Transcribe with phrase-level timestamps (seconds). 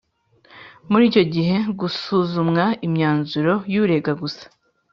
[0.89, 4.45] Muri icyo gihe hasuzumwa imyanzuro y urega gusa